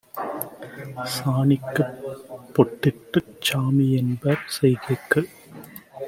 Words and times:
சாணிக்குப் 1.15 1.99
பொட்டிட்டுச் 2.53 3.35
சாமிஎன்பார் 3.41 4.43
செய்கைக்கு 4.55 5.21